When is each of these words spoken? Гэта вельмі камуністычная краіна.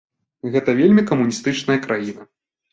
Гэта 0.55 0.75
вельмі 0.79 1.05
камуністычная 1.13 1.79
краіна. 1.87 2.21